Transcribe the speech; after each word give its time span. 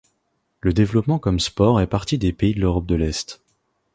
Le 0.61 0.73
développement 0.73 1.19
comme 1.19 1.39
sport 1.39 1.79
est 1.79 1.85
parti 1.85 2.17
des 2.17 2.33
pays 2.33 2.55
de 2.55 2.59
l'Europe 2.59 2.87
de 2.87 2.95
l’Est. 2.95 3.39